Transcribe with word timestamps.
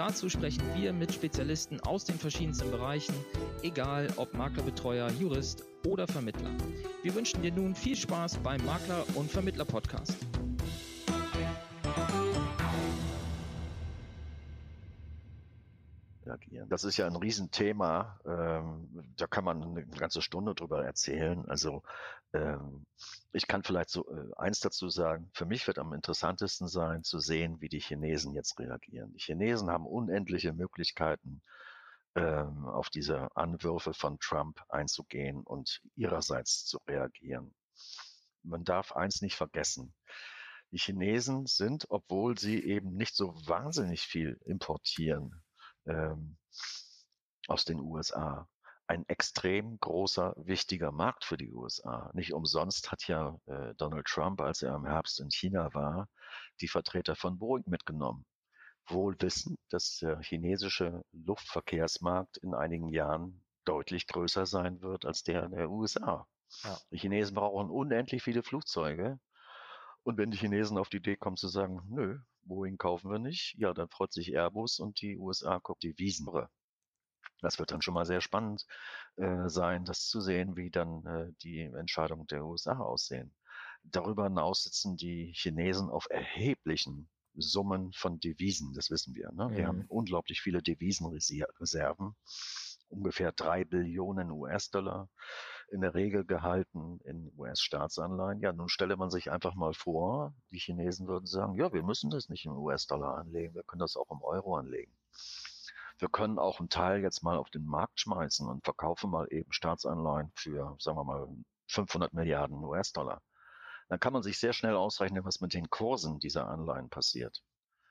Dazu 0.00 0.30
sprechen 0.30 0.62
wir 0.74 0.94
mit 0.94 1.12
Spezialisten 1.12 1.78
aus 1.80 2.06
den 2.06 2.18
verschiedensten 2.18 2.70
Bereichen, 2.70 3.14
egal 3.62 4.08
ob 4.16 4.32
Maklerbetreuer, 4.32 5.10
Jurist 5.20 5.64
oder 5.86 6.08
Vermittler. 6.08 6.48
Wir 7.02 7.14
wünschen 7.14 7.42
dir 7.42 7.52
nun 7.52 7.74
viel 7.74 7.94
Spaß 7.94 8.38
beim 8.38 8.64
Makler- 8.64 9.04
und 9.14 9.30
Vermittler-Podcast. 9.30 10.16
Reagieren. 16.40 16.68
Das 16.68 16.84
ist 16.84 16.96
ja 16.96 17.06
ein 17.06 17.16
Riesenthema. 17.16 18.20
Ähm, 18.26 18.88
da 19.16 19.26
kann 19.26 19.44
man 19.44 19.62
eine 19.62 19.86
ganze 19.86 20.22
Stunde 20.22 20.54
drüber 20.54 20.84
erzählen. 20.84 21.44
Also 21.48 21.82
ähm, 22.32 22.86
ich 23.32 23.46
kann 23.46 23.62
vielleicht 23.62 23.90
so 23.90 24.08
äh, 24.10 24.30
eins 24.36 24.60
dazu 24.60 24.88
sagen. 24.88 25.30
Für 25.34 25.46
mich 25.46 25.66
wird 25.66 25.78
am 25.78 25.92
interessantesten 25.92 26.68
sein, 26.68 27.02
zu 27.02 27.18
sehen, 27.18 27.60
wie 27.60 27.68
die 27.68 27.80
Chinesen 27.80 28.34
jetzt 28.34 28.58
reagieren. 28.58 29.12
Die 29.12 29.20
Chinesen 29.20 29.70
haben 29.70 29.86
unendliche 29.86 30.52
Möglichkeiten, 30.52 31.42
ähm, 32.16 32.66
auf 32.66 32.90
diese 32.90 33.34
Anwürfe 33.36 33.94
von 33.94 34.18
Trump 34.18 34.60
einzugehen 34.68 35.42
und 35.42 35.80
ihrerseits 35.96 36.64
zu 36.64 36.78
reagieren. 36.88 37.54
Man 38.42 38.64
darf 38.64 38.92
eins 38.92 39.20
nicht 39.22 39.36
vergessen. 39.36 39.94
Die 40.72 40.78
Chinesen 40.78 41.46
sind, 41.46 41.86
obwohl 41.90 42.38
sie 42.38 42.62
eben 42.64 42.94
nicht 42.94 43.16
so 43.16 43.34
wahnsinnig 43.46 44.02
viel 44.02 44.40
importieren, 44.44 45.42
ähm, 45.86 46.36
aus 47.48 47.64
den 47.64 47.80
USA. 47.80 48.48
Ein 48.86 49.08
extrem 49.08 49.78
großer, 49.78 50.34
wichtiger 50.36 50.90
Markt 50.90 51.24
für 51.24 51.36
die 51.36 51.52
USA. 51.52 52.10
Nicht 52.12 52.32
umsonst 52.32 52.90
hat 52.90 53.06
ja 53.06 53.38
äh, 53.46 53.74
Donald 53.76 54.06
Trump, 54.06 54.40
als 54.40 54.62
er 54.62 54.74
im 54.74 54.84
Herbst 54.84 55.20
in 55.20 55.30
China 55.30 55.72
war, 55.74 56.08
die 56.60 56.68
Vertreter 56.68 57.14
von 57.14 57.38
Boeing 57.38 57.64
mitgenommen. 57.66 58.24
Wohl 58.86 59.14
wissen, 59.20 59.56
dass 59.68 59.98
der 59.98 60.20
chinesische 60.20 61.04
Luftverkehrsmarkt 61.12 62.38
in 62.38 62.54
einigen 62.54 62.88
Jahren 62.88 63.44
deutlich 63.64 64.08
größer 64.08 64.46
sein 64.46 64.82
wird 64.82 65.04
als 65.04 65.22
der 65.22 65.48
der 65.48 65.70
USA. 65.70 66.26
Ja. 66.64 66.76
Die 66.90 66.98
Chinesen 66.98 67.34
brauchen 67.34 67.70
unendlich 67.70 68.22
viele 68.22 68.42
Flugzeuge. 68.42 69.20
Und 70.02 70.18
wenn 70.18 70.30
die 70.30 70.38
Chinesen 70.38 70.78
auf 70.78 70.88
die 70.88 70.96
Idee 70.96 71.16
kommen 71.16 71.36
zu 71.36 71.48
sagen, 71.48 71.82
nö, 71.88 72.18
Boeing 72.44 72.78
kaufen 72.78 73.10
wir 73.10 73.18
nicht, 73.18 73.54
ja, 73.58 73.72
dann 73.72 73.88
freut 73.88 74.12
sich 74.12 74.32
Airbus 74.32 74.78
und 74.78 75.00
die 75.00 75.16
USA 75.18 75.58
guckt 75.58 75.82
die 75.82 75.96
Wiesen. 75.98 76.28
Das 77.40 77.58
wird 77.58 77.70
dann 77.70 77.82
schon 77.82 77.94
mal 77.94 78.06
sehr 78.06 78.20
spannend 78.20 78.66
äh, 79.16 79.48
sein, 79.48 79.84
das 79.84 80.06
zu 80.06 80.20
sehen, 80.20 80.56
wie 80.56 80.70
dann 80.70 81.04
äh, 81.06 81.32
die 81.42 81.60
Entscheidungen 81.60 82.26
der 82.26 82.44
USA 82.44 82.78
aussehen. 82.78 83.34
Darüber 83.82 84.24
hinaus 84.24 84.64
sitzen 84.64 84.96
die 84.96 85.32
Chinesen 85.34 85.88
auf 85.88 86.06
erheblichen 86.10 87.08
Summen 87.34 87.92
von 87.92 88.20
Devisen, 88.20 88.74
das 88.74 88.90
wissen 88.90 89.14
wir. 89.14 89.30
Ne? 89.32 89.48
Wir 89.50 89.64
mhm. 89.64 89.68
haben 89.68 89.84
unglaublich 89.88 90.40
viele 90.40 90.62
Devisenreserven 90.62 92.14
ungefähr 92.90 93.32
drei 93.32 93.64
Billionen 93.64 94.30
US-Dollar 94.30 95.08
in 95.70 95.80
der 95.80 95.94
Regel 95.94 96.24
gehalten 96.24 97.00
in 97.04 97.32
US-Staatsanleihen. 97.36 98.40
Ja, 98.40 98.52
nun 98.52 98.68
stelle 98.68 98.96
man 98.96 99.10
sich 99.10 99.30
einfach 99.30 99.54
mal 99.54 99.72
vor, 99.72 100.34
die 100.50 100.58
Chinesen 100.58 101.06
würden 101.06 101.26
sagen, 101.26 101.54
ja, 101.54 101.72
wir 101.72 101.82
müssen 101.82 102.10
das 102.10 102.28
nicht 102.28 102.44
im 102.44 102.56
US-Dollar 102.56 103.18
anlegen, 103.18 103.54
wir 103.54 103.62
können 103.62 103.80
das 103.80 103.96
auch 103.96 104.10
im 104.10 104.22
Euro 104.22 104.56
anlegen. 104.56 104.92
Wir 105.98 106.08
können 106.08 106.38
auch 106.38 106.60
einen 106.60 106.70
Teil 106.70 107.02
jetzt 107.02 107.22
mal 107.22 107.36
auf 107.36 107.50
den 107.50 107.66
Markt 107.66 108.00
schmeißen 108.00 108.48
und 108.48 108.64
verkaufen 108.64 109.10
mal 109.10 109.26
eben 109.30 109.52
Staatsanleihen 109.52 110.32
für, 110.34 110.76
sagen 110.78 110.96
wir 110.96 111.04
mal, 111.04 111.28
500 111.68 112.14
Milliarden 112.14 112.64
US-Dollar. 112.64 113.22
Dann 113.88 114.00
kann 114.00 114.12
man 114.12 114.22
sich 114.22 114.38
sehr 114.38 114.52
schnell 114.52 114.76
ausrechnen, 114.76 115.24
was 115.24 115.40
mit 115.40 115.52
den 115.52 115.68
Kursen 115.68 116.18
dieser 116.18 116.48
Anleihen 116.48 116.88
passiert. 116.88 117.42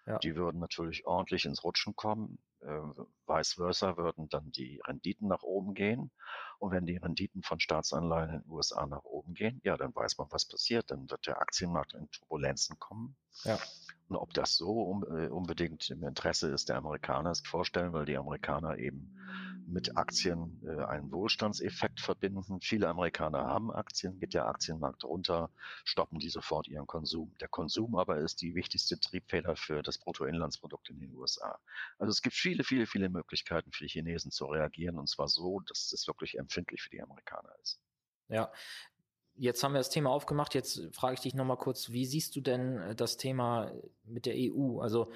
Ja. 0.10 0.18
Die 0.18 0.36
würden 0.36 0.60
natürlich 0.60 1.06
ordentlich 1.06 1.46
ins 1.46 1.64
Rutschen 1.64 1.96
kommen. 1.96 2.40
Äh, 2.62 2.82
vice 3.28 3.54
versa 3.54 3.96
würden 3.96 4.28
dann 4.28 4.52
die 4.52 4.82
Renditen 4.88 5.28
nach 5.28 5.44
oben 5.44 5.76
gehen. 5.76 6.10
Und 6.58 6.72
wenn 6.72 6.88
die 6.88 6.98
Renditen 6.98 7.44
von 7.44 7.60
Staatsanleihen 7.60 8.30
in 8.34 8.42
den 8.42 8.50
USA 8.50 8.88
nach 8.88 9.04
oben 9.04 9.36
gehen, 9.36 9.62
ja, 9.64 9.78
dann 9.78 9.96
weiß 9.96 10.18
man, 10.18 10.28
was 10.32 10.48
passiert. 10.48 10.90
Dann 10.90 11.10
wird 11.12 11.28
der 11.28 11.40
Aktienmarkt 11.40 11.94
in 11.94 12.10
Turbulenzen 12.10 12.80
kommen. 12.80 13.16
Ja. 13.44 13.60
Und 14.08 14.16
ob 14.16 14.34
das 14.34 14.58
so 14.58 15.04
äh, 15.12 15.28
unbedingt 15.28 15.92
im 15.92 16.04
Interesse 16.04 16.50
ist 16.50 16.70
der 16.70 16.78
Amerikaner, 16.78 17.30
ist 17.30 17.48
vorstellen, 17.48 17.94
weil 17.94 18.06
die 18.06 18.18
Amerikaner 18.18 18.80
eben 18.80 19.16
mit 19.66 19.98
Aktien 19.98 20.62
äh, 20.66 20.84
einen 20.86 21.12
Wohlstandseffekt 21.12 22.00
verbinden. 22.00 22.60
Viele 22.62 22.88
Amerikaner 22.88 23.46
haben 23.46 23.72
Aktien, 23.72 24.20
geht 24.20 24.34
der 24.34 24.48
Aktienmarkt 24.48 25.04
runter, 25.04 25.50
stoppen 25.84 26.20
die 26.20 26.30
sofort 26.30 26.68
ihren 26.68 26.88
Konsum. 26.88 27.36
Der 27.40 27.48
Konsum 27.48 27.96
aber 27.96 28.18
ist 28.18 28.42
die 28.42 28.56
wichtigste 28.56 29.00
Triebfeder 29.00 29.56
für 29.56 29.84
das 29.84 29.98
Bruttoinlandsprodukt 29.98 30.90
in 30.90 31.00
den 31.00 31.16
USA. 31.16 31.60
Also 31.98 32.10
es 32.10 32.22
gibt 32.22 32.36
viele, 32.36 32.64
viele, 32.64 32.88
viele 32.88 33.10
Möglichkeiten 33.10 33.72
für 33.72 33.84
die 33.84 33.90
Chinesen 33.90 34.32
zu 34.32 34.46
reagieren 34.46 34.98
und 34.98 35.08
zwar 35.08 35.28
so, 35.28 35.60
dass 35.62 35.92
es 35.92 36.08
wirklich 36.08 36.38
empfindlich 36.38 36.82
für 36.82 36.90
die 36.90 37.02
Amerikaner 37.02 37.54
ist. 37.62 37.80
Ja, 38.28 38.52
Jetzt 39.42 39.64
haben 39.64 39.72
wir 39.72 39.80
das 39.80 39.90
Thema 39.90 40.10
aufgemacht. 40.10 40.54
Jetzt 40.54 40.94
frage 40.94 41.14
ich 41.14 41.22
dich 41.22 41.34
nochmal 41.34 41.56
kurz, 41.56 41.92
wie 41.92 42.06
siehst 42.06 42.36
du 42.36 42.42
denn 42.42 42.78
äh, 42.78 42.94
das 42.94 43.16
Thema 43.16 43.72
mit 44.04 44.26
der 44.26 44.36
EU? 44.36 44.82
Also 44.82 45.14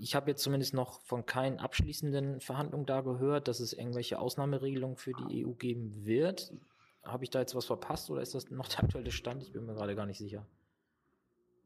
ich 0.00 0.14
habe 0.14 0.30
jetzt 0.30 0.42
zumindest 0.42 0.74
noch 0.74 1.00
von 1.02 1.26
keinen 1.26 1.58
abschließenden 1.58 2.40
Verhandlungen 2.40 2.86
da 2.86 3.00
gehört, 3.00 3.48
dass 3.48 3.60
es 3.60 3.72
irgendwelche 3.72 4.18
Ausnahmeregelungen 4.18 4.96
für 4.96 5.12
die 5.12 5.44
EU 5.44 5.52
geben 5.52 6.04
wird. 6.04 6.52
Habe 7.04 7.24
ich 7.24 7.30
da 7.30 7.40
jetzt 7.40 7.54
was 7.54 7.66
verpasst 7.66 8.10
oder 8.10 8.22
ist 8.22 8.34
das 8.34 8.50
noch 8.50 8.68
der 8.68 8.84
aktuelle 8.84 9.10
Stand? 9.10 9.42
Ich 9.42 9.52
bin 9.52 9.66
mir 9.66 9.74
gerade 9.74 9.94
gar 9.96 10.06
nicht 10.06 10.18
sicher. 10.18 10.46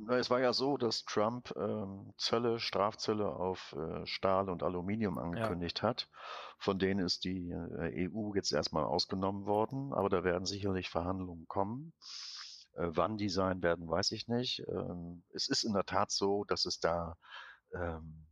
Es 0.09 0.31
war 0.31 0.41
ja 0.41 0.53
so, 0.53 0.77
dass 0.77 1.05
Trump 1.05 1.55
ähm, 1.57 2.13
Zölle, 2.17 2.59
Strafzölle 2.59 3.29
auf 3.29 3.77
äh, 3.79 4.05
Stahl 4.05 4.49
und 4.49 4.63
Aluminium 4.63 5.17
angekündigt 5.17 5.81
ja. 5.83 5.91
hat. 5.91 6.09
Von 6.59 6.79
denen 6.79 7.05
ist 7.05 7.25
die 7.25 7.51
äh, 7.51 8.09
EU 8.09 8.35
jetzt 8.35 8.53
erstmal 8.53 8.85
ausgenommen 8.85 9.47
worden, 9.47 9.93
aber 9.93 10.09
da 10.09 10.25
werden 10.25 10.45
sicherlich 10.45 10.89
Verhandlungen 10.91 11.47
kommen. 11.47 11.93
Äh, 12.75 12.89
wann 12.89 13.17
die 13.17 13.29
sein 13.29 13.63
werden, 13.63 13.89
weiß 13.89 14.13
ich 14.13 14.27
nicht. 14.29 14.65
Ähm, 14.67 15.23
es 15.35 15.49
ist 15.49 15.63
in 15.63 15.73
der 15.73 15.85
Tat 15.85 16.11
so, 16.11 16.45
dass 16.45 16.65
es 16.65 16.81
da 16.81 17.17
ähm, 17.75 18.27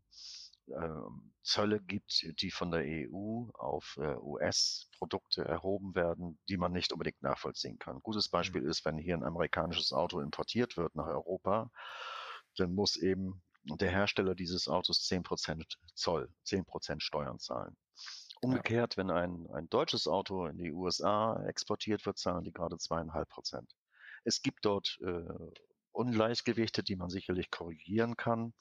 ähm, 0.68 1.32
Zölle 1.42 1.80
gibt, 1.80 2.26
die 2.40 2.50
von 2.50 2.70
der 2.70 2.82
EU 2.84 3.46
auf 3.54 3.96
äh, 3.98 4.14
US-Produkte 4.16 5.44
erhoben 5.44 5.94
werden, 5.94 6.38
die 6.48 6.56
man 6.56 6.72
nicht 6.72 6.92
unbedingt 6.92 7.22
nachvollziehen 7.22 7.78
kann. 7.78 8.00
Gutes 8.02 8.28
Beispiel 8.28 8.62
ist, 8.62 8.84
wenn 8.84 8.98
hier 8.98 9.16
ein 9.16 9.24
amerikanisches 9.24 9.92
Auto 9.92 10.20
importiert 10.20 10.76
wird 10.76 10.94
nach 10.94 11.06
Europa, 11.06 11.70
dann 12.56 12.74
muss 12.74 12.96
eben 12.96 13.42
der 13.64 13.90
Hersteller 13.90 14.34
dieses 14.34 14.68
Autos 14.68 15.04
zehn 15.06 15.22
Prozent 15.22 15.78
Zoll, 15.94 16.32
zehn 16.44 16.64
Prozent 16.64 17.02
Steuern 17.02 17.38
zahlen. 17.38 17.76
Umgekehrt, 18.42 18.96
wenn 18.96 19.10
ein, 19.10 19.46
ein 19.52 19.68
deutsches 19.68 20.06
Auto 20.06 20.46
in 20.46 20.56
die 20.56 20.72
USA 20.72 21.42
exportiert 21.44 22.06
wird, 22.06 22.18
zahlen 22.18 22.44
die 22.44 22.52
gerade 22.52 22.78
zweieinhalb 22.78 23.28
Prozent. 23.28 23.70
Es 24.24 24.40
gibt 24.40 24.64
dort 24.64 24.98
äh, 25.02 25.52
Ungleichgewichte, 25.92 26.82
die 26.82 26.96
man 26.96 27.10
sicherlich 27.10 27.50
korrigieren 27.50 28.16
kann. 28.16 28.54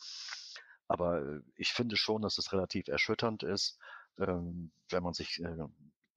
Aber 0.89 1.21
äh, 1.21 1.41
ich 1.55 1.71
finde 1.71 1.95
schon, 1.95 2.21
dass 2.21 2.37
es 2.37 2.51
relativ 2.51 2.89
erschütternd 2.89 3.43
ist, 3.43 3.79
ähm, 4.17 4.71
wenn 4.89 5.03
man 5.03 5.13
sich 5.13 5.39
äh, 5.41 5.55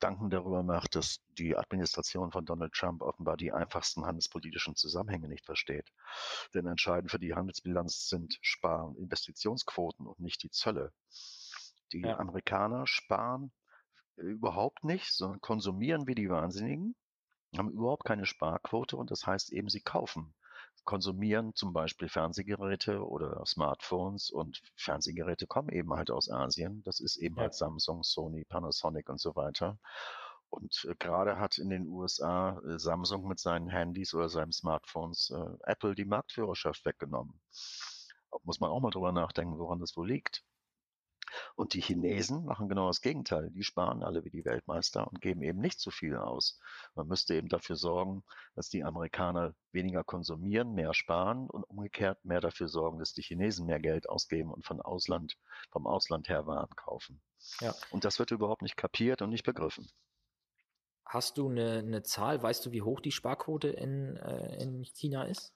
Gedanken 0.01 0.31
darüber 0.31 0.65
macht, 0.65 0.97
dass 0.97 1.21
die 1.39 1.57
Administration 1.57 2.33
von 2.33 2.45
Donald 2.45 2.73
Trump 2.73 3.03
offenbar 3.03 3.37
die 3.37 3.53
einfachsten 3.53 4.05
handelspolitischen 4.05 4.75
Zusammenhänge 4.75 5.29
nicht 5.29 5.45
versteht. 5.45 5.93
Denn 6.55 6.67
entscheidend 6.67 7.13
für 7.13 7.21
die 7.21 7.35
Handelsbilanz 7.35 8.09
sind 8.09 8.37
Spar- 8.41 8.85
und 8.85 8.97
Investitionsquoten 8.97 10.09
und 10.09 10.19
nicht 10.19 10.43
die 10.43 10.51
Zölle. 10.51 10.93
Die 11.93 12.01
ja. 12.01 12.19
Amerikaner 12.19 12.89
sparen 12.89 13.53
überhaupt 14.17 14.83
nicht, 14.83 15.13
sondern 15.13 15.41
konsumieren 15.41 16.09
wie 16.09 16.17
die 16.17 16.29
Wahnsinnigen, 16.29 16.97
haben 17.57 17.71
überhaupt 17.71 18.05
keine 18.05 18.27
Sparquote 18.27 18.97
und 18.97 19.13
das 19.13 19.25
heißt 19.25 19.53
eben, 19.53 19.69
sie 19.69 19.83
kaufen 19.83 20.35
konsumieren 20.85 21.55
zum 21.55 21.73
Beispiel 21.73 22.09
Fernsehgeräte 22.09 23.05
oder 23.05 23.45
Smartphones 23.47 24.31
und 24.31 24.63
Fernsehgeräte 24.77 25.47
kommen 25.47 25.71
eben 25.71 25.93
halt 25.95 26.11
aus 26.11 26.31
Asien. 26.31 26.83
Das 26.85 27.01
ist 27.01 27.17
eben 27.17 27.37
ja. 27.37 27.43
halt 27.43 27.55
Samsung, 27.55 28.03
Sony, 28.03 28.45
Panasonic 28.45 29.09
und 29.09 29.21
so 29.21 29.37
weiter. 29.37 29.79
Und 30.51 30.87
äh, 30.89 30.95
gerade 30.99 31.39
hat 31.39 31.57
in 31.59 31.71
den 31.71 31.89
USA 31.89 32.59
äh, 32.59 32.79
Samsung 32.79 33.27
mit 33.27 33.39
seinen 33.39 33.69
Handys 33.69 34.13
oder 34.13 34.29
seinen 34.29 34.53
Smartphones 34.53 35.31
äh, 35.31 35.71
Apple 35.71 35.95
die 35.95 36.05
Marktführerschaft 36.05 36.85
weggenommen. 36.85 37.41
Muss 38.45 38.61
man 38.61 38.71
auch 38.71 38.81
mal 38.81 38.91
drüber 38.91 39.13
nachdenken, 39.13 39.59
woran 39.59 39.79
das 39.79 39.97
wohl 39.97 40.09
liegt. 40.09 40.45
Und 41.55 41.75
die 41.75 41.81
Chinesen 41.81 42.45
machen 42.45 42.69
genau 42.69 42.87
das 42.89 43.01
Gegenteil. 43.01 43.51
Die 43.51 43.63
sparen 43.63 44.03
alle 44.03 44.25
wie 44.25 44.31
die 44.31 44.45
Weltmeister 44.45 45.07
und 45.09 45.21
geben 45.21 45.43
eben 45.43 45.61
nicht 45.61 45.81
zu 45.81 45.91
viel 45.91 46.17
aus. 46.17 46.59
Man 46.95 47.09
müsste 47.09 47.35
eben 47.35 47.49
dafür 47.49 47.77
sorgen, 47.77 48.23
dass 48.55 48.69
die 48.69 48.85
Amerikaner 48.85 49.55
weniger 49.73 50.05
konsumieren, 50.05 50.75
mehr 50.75 50.95
sparen 50.95 51.49
und 51.49 51.65
umgekehrt 51.65 52.25
mehr 52.25 52.41
dafür 52.41 52.69
sorgen, 52.69 52.99
dass 52.99 53.13
die 53.13 53.23
Chinesen 53.23 53.67
mehr 53.67 53.81
Geld 53.81 54.09
ausgeben 54.09 54.53
und 54.53 54.65
von 54.65 54.81
Ausland, 54.81 55.37
vom 55.71 55.87
Ausland 55.87 56.29
her 56.29 56.47
Waren 56.47 56.75
kaufen. 56.77 57.21
Ja. 57.61 57.75
Und 57.91 58.05
das 58.05 58.19
wird 58.19 58.31
überhaupt 58.31 58.63
nicht 58.63 58.77
kapiert 58.77 59.23
und 59.23 59.31
nicht 59.31 59.45
begriffen. 59.45 59.89
Hast 61.05 61.37
du 61.37 61.51
eine, 61.51 61.79
eine 61.79 62.03
Zahl? 62.03 62.43
Weißt 62.43 62.65
du, 62.65 62.73
wie 62.73 62.83
hoch 62.83 63.01
die 63.01 63.13
Sparquote 63.13 63.69
in, 63.69 64.17
äh, 64.17 64.63
in 64.63 64.83
China 64.85 65.25
ist? 65.25 65.53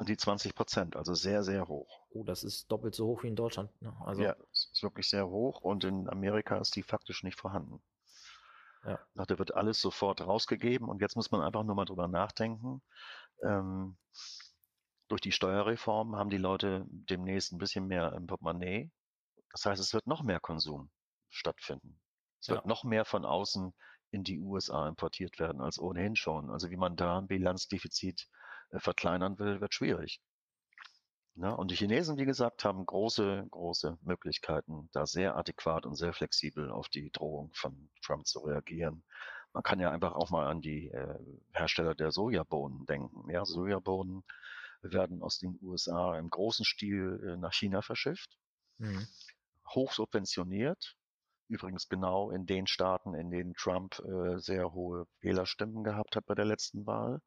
Die 0.00 0.16
20 0.16 0.54
Prozent, 0.54 0.96
also 0.96 1.14
sehr, 1.14 1.42
sehr 1.42 1.66
hoch. 1.66 2.06
Oh, 2.10 2.24
das 2.24 2.44
ist 2.44 2.70
doppelt 2.70 2.94
so 2.94 3.06
hoch 3.06 3.22
wie 3.22 3.28
in 3.28 3.36
Deutschland. 3.36 3.70
Ne? 3.80 3.96
Also 4.04 4.22
ja, 4.22 4.36
es 4.52 4.70
ist 4.72 4.82
wirklich 4.82 5.08
sehr 5.08 5.28
hoch 5.28 5.62
und 5.62 5.84
in 5.84 6.08
Amerika 6.08 6.58
ist 6.58 6.76
die 6.76 6.82
faktisch 6.82 7.22
nicht 7.22 7.38
vorhanden. 7.38 7.82
Ja. 8.84 8.98
Da 9.14 9.38
wird 9.38 9.54
alles 9.54 9.80
sofort 9.80 10.20
rausgegeben 10.20 10.88
und 10.88 11.00
jetzt 11.00 11.16
muss 11.16 11.30
man 11.30 11.42
einfach 11.42 11.64
nur 11.64 11.74
mal 11.74 11.84
drüber 11.84 12.08
nachdenken. 12.08 12.82
Ähm, 13.42 13.96
durch 15.08 15.20
die 15.20 15.32
Steuerreform 15.32 16.16
haben 16.16 16.30
die 16.30 16.38
Leute 16.38 16.84
demnächst 16.88 17.52
ein 17.52 17.58
bisschen 17.58 17.86
mehr 17.86 18.12
im 18.12 18.26
Portemonnaie. 18.26 18.90
Das 19.50 19.66
heißt, 19.66 19.80
es 19.80 19.92
wird 19.92 20.06
noch 20.06 20.22
mehr 20.22 20.40
Konsum 20.40 20.90
stattfinden. 21.28 22.00
Es 22.40 22.46
ja. 22.46 22.54
wird 22.54 22.66
noch 22.66 22.84
mehr 22.84 23.04
von 23.04 23.24
außen 23.24 23.74
in 24.12 24.24
die 24.24 24.40
USA 24.40 24.88
importiert 24.88 25.38
werden 25.38 25.60
als 25.60 25.78
ohnehin 25.78 26.16
schon. 26.16 26.50
Also 26.50 26.70
wie 26.70 26.76
man 26.76 26.96
da 26.96 27.18
ein 27.18 27.28
Bilanzdefizit 27.28 28.28
verkleinern 28.78 29.38
will, 29.38 29.60
wird 29.60 29.74
schwierig. 29.74 30.20
Ja, 31.36 31.52
und 31.52 31.70
die 31.70 31.76
Chinesen, 31.76 32.18
wie 32.18 32.24
gesagt, 32.26 32.64
haben 32.64 32.84
große, 32.84 33.46
große 33.50 33.96
Möglichkeiten, 34.02 34.90
da 34.92 35.06
sehr 35.06 35.36
adäquat 35.36 35.86
und 35.86 35.94
sehr 35.94 36.12
flexibel 36.12 36.70
auf 36.70 36.88
die 36.88 37.10
Drohung 37.10 37.50
von 37.54 37.90
Trump 38.02 38.26
zu 38.26 38.40
reagieren. 38.40 39.04
Man 39.52 39.62
kann 39.62 39.80
ja 39.80 39.90
einfach 39.90 40.12
auch 40.12 40.30
mal 40.30 40.46
an 40.46 40.60
die 40.60 40.88
äh, 40.88 41.18
Hersteller 41.52 41.94
der 41.94 42.12
Sojabohnen 42.12 42.84
denken. 42.84 43.30
Ja, 43.30 43.44
Sojabohnen 43.44 44.22
werden 44.82 45.22
aus 45.22 45.38
den 45.38 45.58
USA 45.62 46.18
im 46.18 46.30
großen 46.30 46.64
Stil 46.64 47.20
äh, 47.24 47.36
nach 47.36 47.52
China 47.52 47.82
verschifft, 47.82 48.38
mhm. 48.78 49.06
hoch 49.74 49.92
subventioniert. 49.92 50.96
Übrigens 51.48 51.88
genau 51.88 52.30
in 52.30 52.46
den 52.46 52.66
Staaten, 52.66 53.14
in 53.14 53.30
denen 53.30 53.54
Trump 53.54 53.98
äh, 54.00 54.38
sehr 54.38 54.72
hohe 54.72 55.06
Wählerstimmen 55.20 55.84
gehabt 55.84 56.16
hat 56.16 56.26
bei 56.26 56.34
der 56.34 56.44
letzten 56.44 56.86
Wahl. 56.86 57.20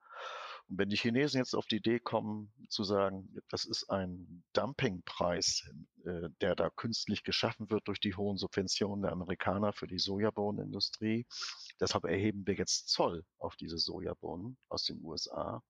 Und 0.69 0.77
wenn 0.77 0.89
die 0.89 0.97
Chinesen 0.97 1.39
jetzt 1.39 1.55
auf 1.55 1.65
die 1.67 1.77
Idee 1.77 1.99
kommen 1.99 2.51
zu 2.69 2.83
sagen, 2.83 3.35
das 3.49 3.65
ist 3.65 3.89
ein 3.89 4.43
Dumpingpreis, 4.53 5.69
äh, 6.05 6.29
der 6.41 6.55
da 6.55 6.69
künstlich 6.69 7.23
geschaffen 7.23 7.69
wird 7.69 7.87
durch 7.87 7.99
die 7.99 8.15
hohen 8.15 8.37
Subventionen 8.37 9.03
der 9.03 9.11
Amerikaner 9.11 9.73
für 9.73 9.87
die 9.87 9.99
Sojabohnenindustrie, 9.99 11.25
deshalb 11.79 12.05
erheben 12.05 12.47
wir 12.47 12.55
jetzt 12.55 12.89
Zoll 12.89 13.25
auf 13.39 13.55
diese 13.55 13.77
Sojabohnen 13.77 14.57
aus 14.69 14.83
den 14.83 15.03
USA, 15.03 15.61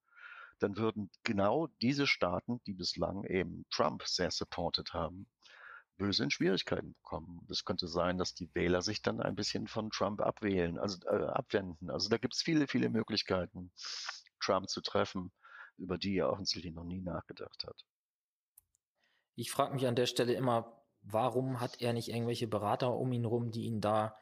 dann 0.59 0.77
würden 0.77 1.09
genau 1.23 1.67
diese 1.81 2.07
Staaten, 2.07 2.61
die 2.65 2.73
bislang 2.73 3.25
eben 3.25 3.65
Trump 3.69 4.03
sehr 4.03 4.31
supported 4.31 4.93
haben, 4.93 5.27
böse 5.97 6.23
in 6.23 6.31
Schwierigkeiten 6.31 6.93
bekommen. 6.93 7.45
Es 7.49 7.65
könnte 7.65 7.87
sein, 7.87 8.17
dass 8.17 8.33
die 8.33 8.53
Wähler 8.55 8.81
sich 8.81 9.01
dann 9.01 9.21
ein 9.21 9.35
bisschen 9.35 9.67
von 9.67 9.89
Trump 9.89 10.21
abwählen, 10.21 10.77
also 10.77 10.97
äh, 11.07 11.25
abwenden. 11.25 11.89
Also 11.89 12.09
da 12.09 12.17
gibt 12.17 12.35
es 12.35 12.41
viele, 12.41 12.67
viele 12.67 12.89
Möglichkeiten. 12.89 13.71
Trump 14.43 14.69
zu 14.69 14.81
treffen, 14.81 15.31
über 15.77 15.97
die 15.97 16.17
er 16.17 16.29
offensichtlich 16.29 16.73
noch 16.73 16.83
nie 16.83 17.01
nachgedacht 17.01 17.63
hat. 17.65 17.85
Ich 19.35 19.51
frage 19.51 19.73
mich 19.73 19.87
an 19.87 19.95
der 19.95 20.05
Stelle 20.05 20.33
immer, 20.33 20.83
warum 21.01 21.59
hat 21.59 21.81
er 21.81 21.93
nicht 21.93 22.09
irgendwelche 22.09 22.47
Berater 22.47 22.93
um 22.93 23.11
ihn 23.11 23.25
rum, 23.25 23.51
die 23.51 23.65
ihn 23.65 23.81
da, 23.81 24.15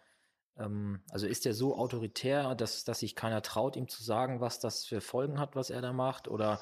ähm, 0.57 1.03
also 1.09 1.27
ist 1.27 1.45
er 1.45 1.53
so 1.53 1.75
autoritär, 1.75 2.55
dass, 2.55 2.83
dass 2.83 2.99
sich 2.99 3.15
keiner 3.15 3.41
traut, 3.41 3.75
ihm 3.75 3.87
zu 3.87 4.03
sagen, 4.03 4.39
was 4.39 4.59
das 4.59 4.85
für 4.85 5.01
Folgen 5.01 5.39
hat, 5.39 5.55
was 5.55 5.69
er 5.69 5.81
da 5.81 5.93
macht? 5.93 6.27
Oder 6.27 6.59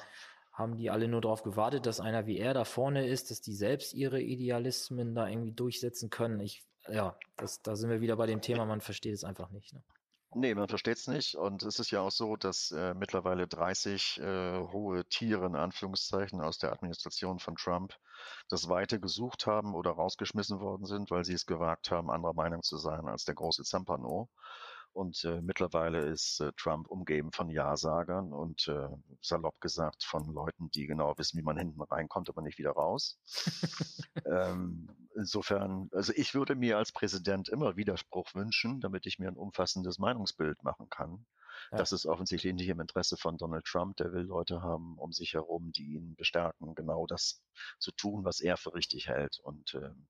haben 0.52 0.76
die 0.76 0.90
alle 0.90 1.08
nur 1.08 1.20
darauf 1.20 1.42
gewartet, 1.42 1.86
dass 1.86 2.00
einer 2.00 2.26
wie 2.26 2.38
er 2.38 2.54
da 2.54 2.64
vorne 2.64 3.06
ist, 3.06 3.30
dass 3.30 3.40
die 3.40 3.54
selbst 3.54 3.94
ihre 3.94 4.20
Idealismen 4.20 5.14
da 5.14 5.28
irgendwie 5.28 5.52
durchsetzen 5.52 6.10
können? 6.10 6.40
Ich, 6.40 6.64
ja, 6.88 7.16
das, 7.36 7.62
da 7.62 7.76
sind 7.76 7.88
wir 7.88 8.00
wieder 8.00 8.16
bei 8.16 8.26
dem 8.26 8.42
Thema, 8.42 8.66
man 8.66 8.80
versteht 8.80 9.14
es 9.14 9.24
einfach 9.24 9.50
nicht. 9.50 9.72
Ne? 9.72 9.82
Nee, 10.32 10.54
man 10.54 10.68
versteht 10.68 10.96
es 10.96 11.08
nicht. 11.08 11.34
Und 11.34 11.62
es 11.64 11.78
ist 11.80 11.90
ja 11.90 12.00
auch 12.00 12.10
so, 12.12 12.36
dass 12.36 12.70
äh, 12.70 12.94
mittlerweile 12.94 13.48
30 13.48 14.20
äh, 14.20 14.60
hohe 14.60 15.04
Tiere 15.06 15.46
in 15.46 15.56
Anführungszeichen 15.56 16.40
aus 16.40 16.58
der 16.58 16.72
Administration 16.72 17.40
von 17.40 17.56
Trump 17.56 17.94
das 18.48 18.68
Weite 18.68 19.00
gesucht 19.00 19.46
haben 19.46 19.74
oder 19.74 19.90
rausgeschmissen 19.90 20.60
worden 20.60 20.86
sind, 20.86 21.10
weil 21.10 21.24
sie 21.24 21.34
es 21.34 21.46
gewagt 21.46 21.90
haben, 21.90 22.10
anderer 22.10 22.34
Meinung 22.34 22.62
zu 22.62 22.76
sein 22.76 23.08
als 23.08 23.24
der 23.24 23.34
große 23.34 23.64
Zampano. 23.64 24.28
Und 24.92 25.24
äh, 25.24 25.40
mittlerweile 25.40 26.00
ist 26.00 26.40
äh, 26.40 26.52
Trump 26.56 26.88
umgeben 26.88 27.32
von 27.32 27.48
Ja-Sagern 27.48 28.32
und 28.32 28.66
äh, 28.68 28.88
salopp 29.22 29.60
gesagt 29.60 30.04
von 30.04 30.24
Leuten, 30.32 30.70
die 30.70 30.86
genau 30.86 31.16
wissen, 31.16 31.38
wie 31.38 31.44
man 31.44 31.56
hinten 31.56 31.80
reinkommt, 31.80 32.28
aber 32.28 32.42
nicht 32.42 32.58
wieder 32.58 32.72
raus. 32.72 33.20
ähm, 34.26 34.88
insofern, 35.14 35.88
also 35.92 36.12
ich 36.16 36.34
würde 36.34 36.56
mir 36.56 36.76
als 36.76 36.92
Präsident 36.92 37.48
immer 37.48 37.76
Widerspruch 37.76 38.34
wünschen, 38.34 38.80
damit 38.80 39.06
ich 39.06 39.18
mir 39.18 39.28
ein 39.28 39.36
umfassendes 39.36 39.98
Meinungsbild 39.98 40.62
machen 40.64 40.88
kann. 40.90 41.24
Ja. 41.70 41.78
Das 41.78 41.92
ist 41.92 42.06
offensichtlich 42.06 42.54
nicht 42.54 42.68
im 42.68 42.80
Interesse 42.80 43.16
von 43.16 43.36
Donald 43.36 43.64
Trump. 43.64 43.96
Der 43.98 44.12
will 44.12 44.22
Leute 44.22 44.62
haben 44.62 44.98
um 44.98 45.12
sich 45.12 45.34
herum, 45.34 45.72
die 45.72 45.94
ihn 45.94 46.16
bestärken, 46.16 46.74
genau 46.74 47.06
das 47.06 47.42
zu 47.78 47.92
tun, 47.92 48.24
was 48.24 48.40
er 48.40 48.56
für 48.56 48.74
richtig 48.74 49.08
hält. 49.08 49.38
Und 49.42 49.74
ähm, 49.74 50.08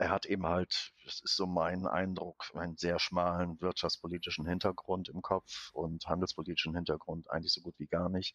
er 0.00 0.08
hat 0.08 0.24
eben 0.24 0.46
halt, 0.46 0.94
das 1.04 1.20
ist 1.22 1.36
so 1.36 1.46
mein 1.46 1.86
Eindruck, 1.86 2.50
einen 2.54 2.78
sehr 2.78 2.98
schmalen 2.98 3.60
wirtschaftspolitischen 3.60 4.46
Hintergrund 4.46 5.10
im 5.10 5.20
Kopf 5.20 5.70
und 5.74 6.06
handelspolitischen 6.06 6.74
Hintergrund 6.74 7.30
eigentlich 7.30 7.52
so 7.52 7.60
gut 7.60 7.74
wie 7.78 7.86
gar 7.86 8.08
nicht. 8.08 8.34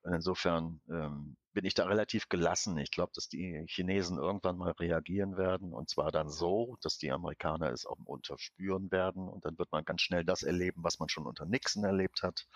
Und 0.00 0.14
insofern 0.14 0.80
ähm, 0.88 1.36
bin 1.52 1.66
ich 1.66 1.74
da 1.74 1.84
relativ 1.84 2.30
gelassen. 2.30 2.78
Ich 2.78 2.90
glaube, 2.90 3.12
dass 3.14 3.28
die 3.28 3.62
Chinesen 3.68 4.16
irgendwann 4.16 4.56
mal 4.56 4.70
reagieren 4.72 5.36
werden 5.36 5.74
und 5.74 5.90
zwar 5.90 6.12
dann 6.12 6.30
so, 6.30 6.78
dass 6.80 6.96
die 6.96 7.12
Amerikaner 7.12 7.70
es 7.72 7.84
auch 7.84 7.98
unterspüren 8.06 8.90
werden 8.90 9.28
und 9.28 9.44
dann 9.44 9.58
wird 9.58 9.70
man 9.70 9.84
ganz 9.84 10.00
schnell 10.00 10.24
das 10.24 10.42
erleben, 10.42 10.82
was 10.82 10.98
man 10.98 11.10
schon 11.10 11.26
unter 11.26 11.44
Nixon 11.44 11.84
erlebt 11.84 12.22
hat. 12.22 12.46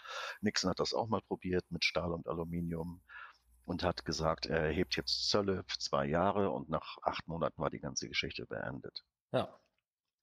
Nixon 0.41 0.70
hat 0.70 0.81
das 0.81 0.94
auch 0.94 1.09
mal 1.09 1.20
probiert 1.20 1.67
mit 1.69 1.85
Stahl 1.85 2.11
und 2.11 2.26
Aluminium 2.26 3.02
und 3.66 3.82
hat 3.82 4.04
gesagt, 4.04 4.46
er 4.46 4.60
erhebt 4.60 4.96
jetzt 4.96 5.28
Zölle 5.28 5.64
für 5.66 5.78
zwei 5.78 6.06
Jahre 6.06 6.50
und 6.50 6.70
nach 6.70 6.96
acht 7.02 7.26
Monaten 7.28 7.60
war 7.60 7.68
die 7.68 7.80
ganze 7.80 8.08
Geschichte 8.08 8.46
beendet. 8.46 9.04
Ja. 9.32 9.58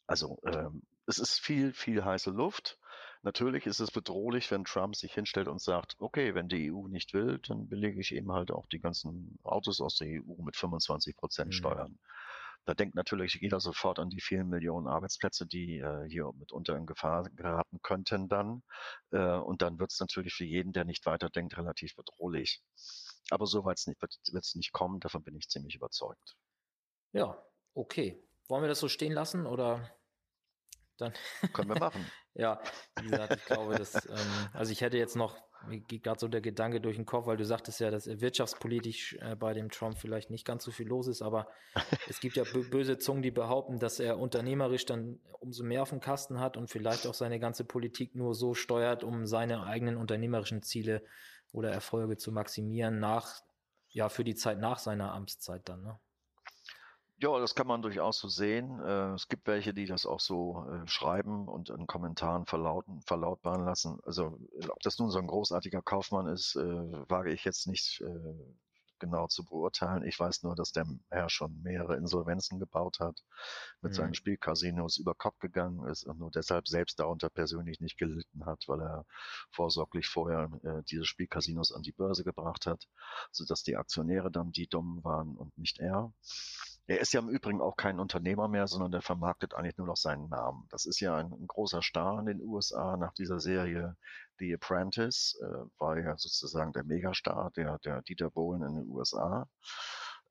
Also 0.08 0.40
ähm, 0.46 0.82
es 1.06 1.20
ist 1.20 1.40
viel, 1.40 1.74
viel 1.74 2.04
heiße 2.04 2.32
Luft. 2.32 2.80
Natürlich 3.22 3.66
ist 3.66 3.80
es 3.80 3.92
bedrohlich, 3.92 4.50
wenn 4.52 4.66
Trump 4.66 4.96
sich 4.96 5.14
hinstellt 5.14 5.48
und 5.48 5.62
sagt, 5.62 5.96
okay, 6.00 6.36
wenn 6.36 6.50
die 6.50 6.72
EU 6.72 6.88
nicht 6.88 7.14
will, 7.14 7.40
dann 7.40 7.68
belege 7.68 8.00
ich 8.00 8.14
eben 8.14 8.32
halt 8.32 8.52
auch 8.52 8.66
die 8.68 8.80
ganzen 8.80 9.38
Autos 9.44 9.82
aus 9.82 9.98
der 9.98 10.08
EU 10.08 10.42
mit 10.42 10.56
25 10.56 11.16
Prozent 11.16 11.50
mhm. 11.50 11.54
Steuern. 11.54 12.00
Da 12.66 12.74
denkt 12.74 12.96
natürlich 12.96 13.36
jeder 13.42 13.60
sofort 13.60 14.00
an 14.00 14.10
die 14.10 14.22
vielen 14.22 14.48
Millionen 14.48 14.88
Arbeitsplätze, 14.88 15.46
die 15.46 15.80
äh, 15.80 16.08
hier 16.08 16.32
mitunter 16.38 16.78
in 16.78 16.86
Gefahr 16.86 17.24
geraten 17.36 17.80
könnten 17.82 18.30
dann. 18.30 18.64
Äh, 19.12 19.36
und 19.36 19.62
dann 19.62 19.80
wird 19.80 19.92
es 19.92 20.00
natürlich 20.00 20.34
für 20.34 20.46
jeden, 20.46 20.72
der 20.72 20.86
nicht 20.86 21.06
weiterdenkt, 21.06 21.58
relativ 21.58 21.94
bedrohlich. 21.96 22.62
Aber 23.30 23.46
so 23.46 23.66
weit 23.66 23.80
wird 23.86 24.44
es 24.44 24.56
nicht 24.56 24.72
kommen, 24.72 25.00
davon 25.00 25.24
bin 25.24 25.36
ich 25.36 25.50
ziemlich 25.50 25.76
überzeugt. 25.76 26.36
Ja, 27.14 27.42
okay. 27.74 28.22
Wollen 28.48 28.64
wir 28.64 28.68
das 28.70 28.80
so 28.80 28.90
stehen 28.90 29.14
lassen 29.14 29.46
oder 29.46 29.90
dann? 30.98 31.14
Können 31.54 31.70
wir 31.70 31.80
machen. 31.80 32.06
ja, 32.34 32.62
wie 33.00 33.10
gesagt, 33.10 33.36
ich 33.38 33.46
glaube, 33.46 33.76
dass, 33.76 34.06
ähm, 34.06 34.50
also 34.54 34.72
ich 34.72 34.82
hätte 34.82 34.98
jetzt 34.98 35.16
noch, 35.16 35.38
mir 35.68 35.80
geht 35.80 36.04
gerade 36.04 36.20
so 36.20 36.28
der 36.28 36.42
Gedanke 36.42 36.82
durch 36.82 36.98
den 36.98 37.06
Kopf, 37.06 37.26
weil 37.26 37.38
du 37.38 37.46
sagtest 37.46 37.80
ja, 37.80 37.90
dass 37.90 38.06
wirtschaftspolitisch 38.08 39.18
äh, 39.22 39.36
bei 39.36 39.54
dem 39.54 39.70
Trump 39.70 39.98
vielleicht 39.98 40.30
nicht 40.30 40.46
ganz 40.46 40.66
so 40.66 40.72
viel 40.72 40.88
los 40.88 41.08
ist, 41.08 41.22
aber 41.22 41.48
es 42.10 42.20
gibt 42.20 42.36
ja 42.36 42.44
böse 42.44 42.98
Zungen, 42.98 43.24
die 43.24 43.32
behaupten, 43.32 43.80
dass 43.80 44.00
er 44.00 44.20
unternehmerisch 44.20 44.86
dann 44.86 45.22
umso 45.40 45.64
mehr 45.64 45.82
auf 45.82 45.90
dem 45.90 46.02
Kasten 46.02 46.40
hat 46.40 46.58
und 46.58 46.70
vielleicht 46.70 47.08
auch 47.08 47.14
seine 47.14 47.40
ganze 47.40 47.64
Politik 47.64 48.16
nur 48.16 48.36
so 48.36 48.54
steuert, 48.54 49.04
um 49.04 49.26
seine 49.26 49.64
eigenen 49.64 49.96
unternehmerischen 49.96 50.64
Ziele 50.64 50.98
äh, 50.98 51.08
oder 51.54 51.72
Erfolge 51.72 52.18
zu 52.18 52.34
maximieren 52.34 53.00
nach, 53.00 53.42
ja, 53.90 54.10
für 54.10 54.26
die 54.26 54.36
Zeit 54.36 54.60
nach 54.60 54.80
seiner 54.80 55.14
Amtszeit 55.14 55.70
dann, 55.70 55.84
ne? 55.84 56.00
Ja, 57.18 57.40
das 57.40 57.56
kann 57.56 57.68
man 57.68 57.82
durchaus 57.82 58.20
so 58.20 58.28
sehen. 58.28 58.82
Äh, 58.82 59.14
es 59.14 59.30
gibt 59.30 59.48
welche, 59.48 59.74
die 59.74 59.86
das 59.86 60.06
auch 60.06 60.20
so 60.20 60.66
äh, 60.70 60.88
schreiben 60.88 61.48
und 61.48 61.70
in 61.70 61.88
Kommentaren 61.88 62.46
verlauten, 62.46 63.02
verlautbaren 63.02 63.64
lassen. 63.64 64.00
Also, 64.04 64.38
ob 64.68 64.80
das 64.82 65.00
nun 65.00 65.10
so 65.10 65.20
ein 65.20 65.28
großartiger 65.28 65.82
Kaufmann 65.82 66.28
ist, 66.28 66.56
äh, 66.56 66.62
wage 67.10 67.32
ich 67.32 67.46
jetzt 67.46 67.68
nicht 67.68 68.04
genau 69.04 69.28
zu 69.28 69.44
beurteilen. 69.44 70.04
Ich 70.06 70.18
weiß 70.18 70.44
nur, 70.44 70.56
dass 70.56 70.72
der 70.72 70.86
Herr 71.10 71.30
schon 71.30 71.62
mehrere 71.62 71.98
Insolvenzen 71.98 72.58
gebaut 72.58 73.00
hat, 73.02 73.22
mit 73.82 73.92
mhm. 73.92 73.96
seinen 73.96 74.14
Spielcasinos 74.14 74.98
über 74.98 75.14
Kopf 75.14 75.40
gegangen 75.40 75.86
ist 75.90 76.06
und 76.06 76.20
nur 76.20 76.32
deshalb 76.32 76.70
selbst 76.70 77.00
darunter 77.00 77.30
persönlich 77.30 77.82
nicht 77.82 77.98
gelitten 77.98 78.46
hat, 78.46 78.64
weil 78.68 78.82
er 78.82 79.06
vorsorglich 79.52 80.08
vorher 80.08 80.50
äh, 80.64 80.84
diese 80.84 81.04
Spielcasinos 81.04 81.74
an 81.74 81.82
die 81.82 81.92
Börse 81.92 82.24
gebracht 82.24 82.66
hat, 82.66 82.88
sodass 83.32 83.64
die 83.64 83.76
Aktionäre 83.76 84.32
dann 84.32 84.52
die 84.52 84.68
Dummen 84.68 85.04
waren 85.04 85.36
und 85.36 85.58
nicht 85.58 85.80
er. 85.80 86.14
Er 86.86 87.00
ist 87.00 87.14
ja 87.14 87.22
im 87.22 87.30
Übrigen 87.30 87.62
auch 87.62 87.78
kein 87.78 88.00
Unternehmer 88.00 88.50
mehr, 88.50 88.68
sondern 88.68 88.92
der 88.92 89.02
vermarktet 89.02 89.54
eigentlich 89.54 89.78
nur 89.78 89.88
noch 89.88 89.96
seinen 89.96 90.28
Namen. 90.28 90.68
Das 90.70 90.86
ist 90.86 91.00
ja 91.00 91.16
ein, 91.16 91.32
ein 91.32 91.48
großer 91.48 91.82
Star 91.82 92.20
in 92.20 92.26
den 92.26 92.42
USA 92.42 92.98
nach 92.98 93.14
dieser 93.14 93.40
Serie 93.40 93.96
The 94.40 94.54
Apprentice, 94.56 95.40
äh, 95.42 95.80
war 95.80 95.98
ja 95.98 96.18
sozusagen 96.18 96.74
der 96.74 96.84
Megastar, 96.84 97.52
der, 97.56 97.80
der 97.80 98.02
Dieter 98.02 98.32
Bohlen 98.32 98.64
in 98.64 98.76
den 98.76 98.90
USA. 98.90 99.48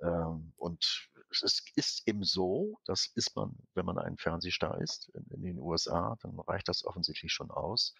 Ähm, 0.02 0.52
und 0.56 1.08
es 1.30 1.62
ist 1.76 2.06
eben 2.06 2.24
so, 2.24 2.78
das 2.84 3.06
ist 3.14 3.34
man, 3.36 3.56
wenn 3.74 3.86
man 3.86 3.98
ein 3.98 4.18
Fernsehstar 4.18 4.80
ist 4.80 5.10
in, 5.14 5.24
in 5.30 5.42
den 5.42 5.58
USA, 5.58 6.16
dann 6.20 6.38
reicht 6.40 6.68
das 6.68 6.84
offensichtlich 6.84 7.32
schon 7.32 7.50
aus, 7.50 7.94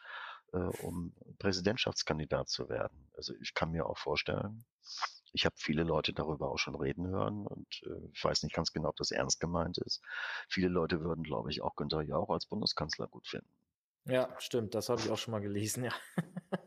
äh, 0.53 0.59
um 0.59 1.13
Präsidentschaftskandidat 1.39 2.49
zu 2.49 2.69
werden. 2.69 3.09
Also 3.17 3.35
ich 3.41 3.55
kann 3.55 3.71
mir 3.71 3.87
auch 3.87 3.99
vorstellen, 3.99 4.65
ich 5.33 5.47
habe 5.47 5.55
viele 5.59 5.83
Leute 5.83 6.13
darüber 6.13 6.51
auch 6.51 6.59
schon 6.59 6.75
reden 6.75 7.09
hören 7.09 7.47
und 7.47 7.83
äh, 7.87 8.11
ich 8.13 8.23
weiß 8.23 8.43
nicht 8.43 8.55
ganz 8.55 8.73
genau, 8.73 8.91
ob 8.91 8.97
das 8.97 9.11
ernst 9.11 9.41
gemeint 9.41 9.79
ist. 9.79 10.03
Viele 10.49 10.69
Leute 10.69 11.01
würden, 11.01 11.25
glaube 11.25 11.51
ich, 11.51 11.63
auch 11.63 11.75
Günther 11.75 12.03
Jauch 12.03 12.31
als 12.31 12.47
Bundeskanzler 12.47 13.09
gut 13.09 13.27
finden. 13.27 13.49
Ja, 14.05 14.29
stimmt, 14.39 14.75
das 14.75 14.89
habe 14.89 15.01
ich 15.01 15.11
auch 15.11 15.19
schon 15.19 15.33
mal 15.33 15.41
gelesen, 15.41 15.85
ja. 15.85 15.93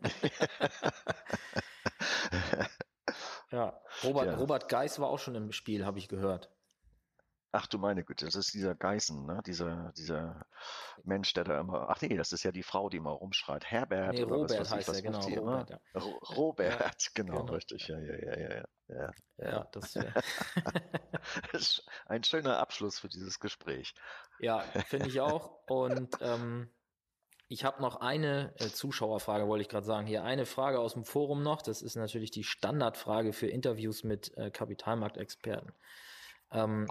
ja, 3.50 3.78
Robert, 4.02 4.26
ja. 4.26 4.36
Robert 4.36 4.70
Geis 4.70 4.98
war 4.98 5.08
auch 5.08 5.18
schon 5.18 5.34
im 5.34 5.52
Spiel, 5.52 5.84
habe 5.84 5.98
ich 5.98 6.08
gehört. 6.08 6.50
Ach 7.58 7.66
du 7.66 7.78
meine 7.78 8.04
Güte, 8.04 8.26
das 8.26 8.34
ist 8.34 8.52
dieser 8.52 8.74
Geißen, 8.74 9.24
ne? 9.24 9.40
Dieser, 9.46 9.90
dieser 9.96 10.44
Mensch, 11.04 11.32
der 11.32 11.44
da 11.44 11.58
immer. 11.58 11.88
Ach 11.88 11.98
nee, 12.02 12.14
das 12.14 12.32
ist 12.32 12.42
ja 12.42 12.52
die 12.52 12.62
Frau, 12.62 12.90
die 12.90 13.00
mal 13.00 13.12
rumschreit. 13.12 13.64
Herbert. 13.64 14.12
Nee, 14.12 14.24
Robert 14.24 14.50
was, 14.50 14.60
was 14.60 14.72
heißt 14.72 14.88
er, 14.90 15.00
genau. 15.00 15.20
Robert, 15.20 15.70
ja. 15.70 16.00
Robert, 16.36 16.80
ja, 16.80 16.90
genau, 17.14 17.40
genau, 17.40 17.54
richtig. 17.54 17.88
Ja, 17.88 17.98
ja, 17.98 18.14
ja, 18.14 18.38
ja. 18.38 18.64
Ja, 18.88 19.12
ja 19.38 19.68
das 19.72 19.94
wäre. 19.94 20.12
ein 22.06 22.24
schöner 22.24 22.58
Abschluss 22.58 22.98
für 22.98 23.08
dieses 23.08 23.40
Gespräch. 23.40 23.94
Ja, 24.38 24.58
finde 24.88 25.08
ich 25.08 25.22
auch. 25.22 25.58
Und 25.66 26.14
ähm, 26.20 26.70
ich 27.48 27.64
habe 27.64 27.80
noch 27.80 27.96
eine 28.02 28.52
äh, 28.58 28.68
Zuschauerfrage, 28.68 29.48
wollte 29.48 29.62
ich 29.62 29.70
gerade 29.70 29.86
sagen. 29.86 30.06
Hier 30.06 30.24
eine 30.24 30.44
Frage 30.44 30.78
aus 30.78 30.92
dem 30.92 31.06
Forum 31.06 31.42
noch. 31.42 31.62
Das 31.62 31.80
ist 31.80 31.96
natürlich 31.96 32.32
die 32.32 32.44
Standardfrage 32.44 33.32
für 33.32 33.46
Interviews 33.46 34.04
mit 34.04 34.36
äh, 34.36 34.50
Kapitalmarktexperten. 34.50 35.72
Ähm, 36.52 36.86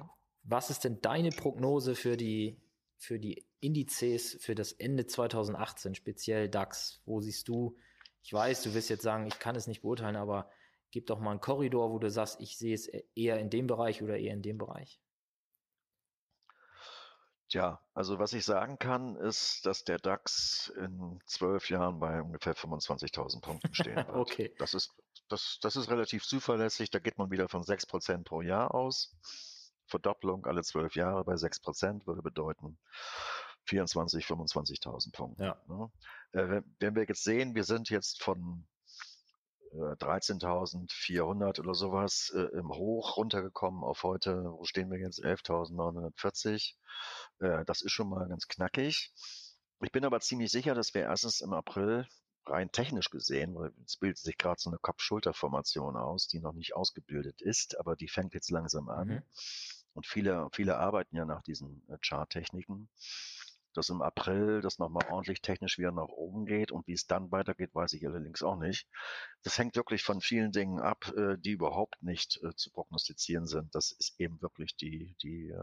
was 0.45 0.69
ist 0.69 0.83
denn 0.83 1.01
deine 1.01 1.29
Prognose 1.29 1.95
für 1.95 2.17
die, 2.17 2.61
für 2.97 3.19
die 3.19 3.45
Indizes 3.59 4.37
für 4.39 4.55
das 4.55 4.71
Ende 4.71 5.07
2018, 5.07 5.95
speziell 5.95 6.49
DAX? 6.49 7.01
Wo 7.05 7.19
siehst 7.19 7.47
du, 7.47 7.75
ich 8.21 8.31
weiß, 8.31 8.63
du 8.63 8.73
wirst 8.73 8.89
jetzt 8.89 9.03
sagen, 9.03 9.25
ich 9.25 9.39
kann 9.39 9.55
es 9.55 9.67
nicht 9.67 9.81
beurteilen, 9.81 10.15
aber 10.15 10.49
gib 10.91 11.07
doch 11.07 11.19
mal 11.19 11.31
einen 11.31 11.41
Korridor, 11.41 11.91
wo 11.91 11.99
du 11.99 12.09
sagst, 12.09 12.39
ich 12.39 12.57
sehe 12.57 12.75
es 12.75 12.87
eher 13.15 13.39
in 13.39 13.49
dem 13.49 13.67
Bereich 13.67 14.01
oder 14.03 14.17
eher 14.17 14.33
in 14.33 14.43
dem 14.43 14.57
Bereich. 14.57 15.01
Tja, 17.49 17.79
also 17.93 18.17
was 18.17 18.33
ich 18.33 18.43
sagen 18.43 18.79
kann, 18.79 19.15
ist, 19.15 19.65
dass 19.65 19.83
der 19.83 19.97
DAX 19.97 20.73
in 20.77 21.19
zwölf 21.25 21.69
Jahren 21.69 21.99
bei 21.99 22.21
ungefähr 22.21 22.55
25.000 22.55 23.41
Punkten 23.41 23.73
stehen 23.73 23.95
wird. 24.07 24.09
okay. 24.09 24.53
Das 24.57 24.73
ist, 24.73 24.91
das, 25.27 25.59
das 25.61 25.75
ist 25.75 25.89
relativ 25.89 26.25
zuverlässig. 26.25 26.89
Da 26.89 26.99
geht 26.99 27.17
man 27.17 27.31
wieder 27.31 27.47
von 27.47 27.63
6% 27.63 28.23
pro 28.23 28.41
Jahr 28.41 28.73
aus. 28.73 29.15
Verdopplung 29.88 30.46
alle 30.46 30.63
zwölf 30.63 30.96
Jahre 30.96 31.24
bei 31.24 31.38
sechs 31.38 31.60
Prozent 31.60 32.08
würde 32.08 32.22
bedeuten 32.22 32.77
24, 33.65 34.25
25.000 34.25 35.12
Punkte. 35.12 35.44
Ja. 35.44 35.62
Ne? 35.68 35.92
Äh, 36.32 36.62
wenn 36.80 36.96
wir 36.96 37.04
jetzt 37.04 37.24
sehen, 37.24 37.56
wir 37.56 37.63
sind 37.63 37.89
jetzt 37.89 38.24
von 38.24 38.68
äh, 39.72 39.96
13.400 39.96 41.60
oder 41.60 41.74
sowas 41.74 42.32
äh, 42.36 42.58
im 42.58 42.70
Hoch 42.70 43.18
runtergekommen 43.18 43.84
auf 43.84 44.04
heute, 44.04 44.44
wo 44.46 44.63
stehen 44.65 44.92
wir 44.92 45.00
jetzt? 45.00 45.24
11.940. 45.24 46.75
Äh, 47.39 47.65
das 47.65 47.82
ist 47.82 47.92
schon 47.92 48.10
mal 48.10 48.27
ganz 48.27 48.48
knackig. 48.48 49.12
Ich 49.82 49.92
bin 49.92 50.06
aber 50.06 50.20
ziemlich 50.20 50.51
sicher, 50.51 50.74
dass 50.74 50.94
wir 50.94 51.01
erstens 51.01 51.42
im 51.42 51.54
April 51.54 52.08
rein 52.48 52.72
technisch 52.72 53.10
gesehen, 53.10 53.56
weil 53.56 53.72
es 53.86 53.98
bildet 53.98 54.20
sich 54.20 54.38
gerade 54.38 54.60
so 54.60 54.70
eine 54.70 54.77
Kopf-Schulter-Formation 54.77 55.98
aus, 55.98 56.27
die 56.27 56.39
noch 56.39 56.54
nicht 56.54 56.75
ausgebildet 56.75 57.42
ist, 57.42 57.77
aber 57.80 57.96
die 57.96 58.08
fängt 58.08 58.34
jetzt 58.34 58.51
langsam 58.51 58.89
an. 58.89 59.08
Mhm. 59.08 59.24
Und 59.95 60.05
viele, 60.05 60.49
viele 60.51 60.77
arbeiten 60.77 61.15
ja 61.15 61.25
nach 61.25 61.41
diesen 61.41 61.81
äh, 61.89 61.97
Charttechniken, 62.05 62.89
dass 63.73 63.89
im 63.89 64.01
April 64.01 64.61
das 64.61 64.77
nochmal 64.77 65.07
ordentlich 65.09 65.41
technisch 65.41 65.77
wieder 65.77 65.91
nach 65.91 66.09
oben 66.09 66.45
geht 66.45 66.71
und 66.71 66.85
wie 66.87 66.93
es 66.93 67.07
dann 67.07 67.31
weitergeht, 67.31 67.73
weiß 67.73 67.93
ich 67.93 68.05
allerdings 68.05 68.43
auch 68.43 68.57
nicht. 68.57 68.87
Das 69.43 69.57
hängt 69.57 69.75
wirklich 69.75 70.03
von 70.03 70.21
vielen 70.21 70.51
Dingen 70.51 70.79
ab, 70.79 71.11
äh, 71.15 71.37
die 71.37 71.51
überhaupt 71.51 72.03
nicht 72.03 72.41
äh, 72.43 72.53
zu 72.55 72.71
prognostizieren 72.71 73.47
sind. 73.47 73.73
Das 73.73 73.93
ist 73.93 74.19
eben 74.19 74.41
wirklich 74.41 74.75
die, 74.75 75.15
die 75.23 75.53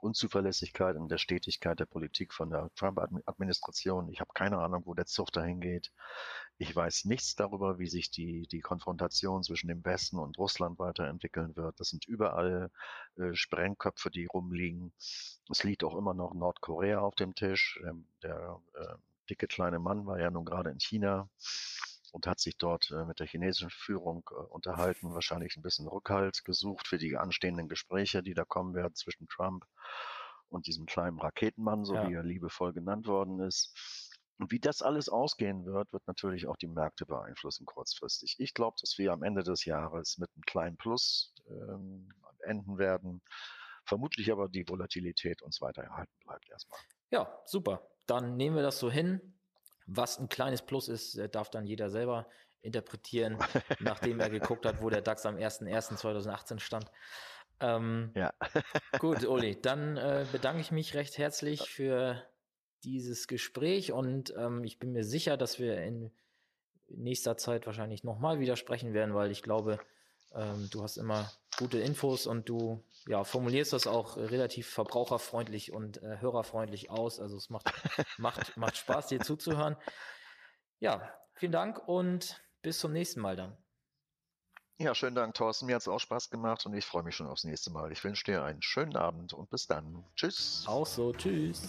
Unzuverlässigkeit 0.00 0.96
und 0.96 1.10
der 1.10 1.18
Stetigkeit 1.18 1.78
der 1.80 1.86
Politik 1.86 2.32
von 2.32 2.50
der 2.50 2.70
Trump-Administration. 2.76 4.08
Ich 4.10 4.20
habe 4.20 4.30
keine 4.34 4.58
Ahnung, 4.58 4.82
wo 4.86 4.94
der 4.94 5.06
Zug 5.06 5.32
dahin 5.32 5.60
geht. 5.60 5.92
Ich 6.60 6.74
weiß 6.74 7.04
nichts 7.04 7.36
darüber, 7.36 7.78
wie 7.78 7.86
sich 7.86 8.10
die, 8.10 8.48
die 8.48 8.60
Konfrontation 8.60 9.44
zwischen 9.44 9.68
dem 9.68 9.84
Westen 9.84 10.18
und 10.18 10.38
Russland 10.38 10.78
weiterentwickeln 10.80 11.54
wird. 11.54 11.78
Das 11.78 11.88
sind 11.88 12.04
überall 12.06 12.70
äh, 13.16 13.32
Sprengköpfe, 13.32 14.10
die 14.10 14.26
rumliegen. 14.26 14.92
Es 15.48 15.62
liegt 15.62 15.84
auch 15.84 15.96
immer 15.96 16.14
noch 16.14 16.34
Nordkorea 16.34 16.98
auf 16.98 17.14
dem 17.14 17.36
Tisch. 17.36 17.80
Ähm, 17.86 18.06
der 18.24 18.60
äh, 18.74 18.94
dicke 19.30 19.46
kleine 19.46 19.78
Mann 19.78 20.04
war 20.06 20.18
ja 20.18 20.32
nun 20.32 20.44
gerade 20.44 20.70
in 20.70 20.80
China 20.80 21.30
und 22.10 22.26
hat 22.26 22.40
sich 22.40 22.56
dort 22.56 22.90
äh, 22.90 23.04
mit 23.04 23.20
der 23.20 23.28
chinesischen 23.28 23.70
Führung 23.70 24.28
äh, 24.32 24.34
unterhalten, 24.34 25.14
wahrscheinlich 25.14 25.56
ein 25.56 25.62
bisschen 25.62 25.86
Rückhalt 25.86 26.44
gesucht 26.44 26.88
für 26.88 26.98
die 26.98 27.16
anstehenden 27.16 27.68
Gespräche, 27.68 28.22
die 28.22 28.34
da 28.34 28.44
kommen 28.44 28.74
werden 28.74 28.96
zwischen 28.96 29.28
Trump 29.28 29.64
und 30.48 30.66
diesem 30.66 30.86
kleinen 30.86 31.20
Raketenmann, 31.20 31.84
so 31.84 31.94
ja. 31.94 32.08
wie 32.08 32.14
er 32.14 32.24
liebevoll 32.24 32.72
genannt 32.72 33.06
worden 33.06 33.40
ist. 33.40 33.74
Und 34.38 34.52
wie 34.52 34.60
das 34.60 34.82
alles 34.82 35.08
ausgehen 35.08 35.66
wird, 35.66 35.92
wird 35.92 36.06
natürlich 36.06 36.46
auch 36.46 36.56
die 36.56 36.68
Märkte 36.68 37.06
beeinflussen 37.06 37.66
kurzfristig. 37.66 38.36
Ich 38.38 38.54
glaube, 38.54 38.76
dass 38.80 38.96
wir 38.96 39.12
am 39.12 39.22
Ende 39.22 39.42
des 39.42 39.64
Jahres 39.64 40.18
mit 40.18 40.30
einem 40.34 40.42
kleinen 40.42 40.76
Plus 40.76 41.34
ähm, 41.48 42.08
enden 42.44 42.78
werden. 42.78 43.20
Vermutlich 43.84 44.30
aber 44.30 44.48
die 44.48 44.68
Volatilität 44.68 45.42
uns 45.42 45.60
weiter 45.60 45.82
erhalten 45.82 46.12
bleibt 46.24 46.48
erstmal. 46.50 46.78
Ja, 47.10 47.40
super. 47.46 47.88
Dann 48.06 48.36
nehmen 48.36 48.54
wir 48.54 48.62
das 48.62 48.78
so 48.78 48.90
hin. 48.90 49.34
Was 49.86 50.18
ein 50.18 50.28
kleines 50.28 50.62
Plus 50.62 50.88
ist, 50.88 51.16
äh, 51.16 51.28
darf 51.28 51.50
dann 51.50 51.66
jeder 51.66 51.90
selber 51.90 52.28
interpretieren, 52.60 53.38
nachdem 53.80 54.20
er 54.20 54.30
geguckt 54.30 54.66
hat, 54.66 54.82
wo 54.82 54.90
der 54.90 55.00
DAX 55.00 55.26
am 55.26 55.36
01.01.2018 55.36 56.60
stand. 56.60 56.90
Ähm, 57.60 58.12
ja. 58.14 58.32
gut, 59.00 59.24
Uli, 59.24 59.60
dann 59.60 59.96
äh, 59.96 60.26
bedanke 60.30 60.60
ich 60.60 60.70
mich 60.70 60.94
recht 60.94 61.18
herzlich 61.18 61.68
für 61.70 62.22
dieses 62.84 63.28
Gespräch 63.28 63.92
und 63.92 64.34
ähm, 64.36 64.64
ich 64.64 64.78
bin 64.78 64.92
mir 64.92 65.04
sicher, 65.04 65.36
dass 65.36 65.58
wir 65.58 65.82
in 65.82 66.10
nächster 66.88 67.36
Zeit 67.36 67.66
wahrscheinlich 67.66 68.04
nochmal 68.04 68.40
wieder 68.40 68.56
sprechen 68.56 68.94
werden, 68.94 69.14
weil 69.14 69.30
ich 69.30 69.42
glaube, 69.42 69.78
ähm, 70.34 70.68
du 70.70 70.82
hast 70.82 70.96
immer 70.96 71.30
gute 71.56 71.78
Infos 71.78 72.26
und 72.26 72.48
du 72.48 72.84
ja, 73.06 73.24
formulierst 73.24 73.72
das 73.72 73.86
auch 73.86 74.16
relativ 74.16 74.68
verbraucherfreundlich 74.68 75.72
und 75.72 76.02
äh, 76.02 76.18
hörerfreundlich 76.20 76.90
aus. 76.90 77.20
Also 77.20 77.36
es 77.36 77.50
macht, 77.50 77.70
macht, 78.18 78.56
macht 78.56 78.76
Spaß, 78.76 79.08
dir 79.08 79.20
zuzuhören. 79.20 79.76
Ja, 80.78 81.12
vielen 81.34 81.52
Dank 81.52 81.86
und 81.88 82.42
bis 82.62 82.78
zum 82.78 82.92
nächsten 82.92 83.20
Mal 83.20 83.36
dann. 83.36 83.56
Ja, 84.80 84.94
schönen 84.94 85.16
Dank, 85.16 85.34
Thorsten. 85.34 85.66
Mir 85.66 85.74
hat 85.74 85.82
es 85.82 85.88
auch 85.88 85.98
Spaß 85.98 86.30
gemacht 86.30 86.64
und 86.64 86.74
ich 86.74 86.84
freue 86.84 87.02
mich 87.02 87.16
schon 87.16 87.26
aufs 87.26 87.42
nächste 87.42 87.70
Mal. 87.70 87.90
Ich 87.90 88.04
wünsche 88.04 88.24
dir 88.24 88.44
einen 88.44 88.62
schönen 88.62 88.94
Abend 88.94 89.32
und 89.32 89.50
bis 89.50 89.66
dann. 89.66 90.04
Tschüss. 90.14 90.64
Auch 90.68 90.86
so, 90.86 91.12
tschüss. 91.12 91.68